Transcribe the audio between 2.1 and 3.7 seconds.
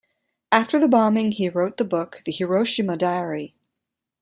The Hiroshima Diary.